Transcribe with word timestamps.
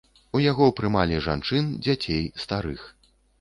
У 0.37 0.39
яго 0.51 0.69
прымалі 0.79 1.19
жанчын, 1.27 1.67
дзяцей, 1.85 2.25
старых. 2.47 2.83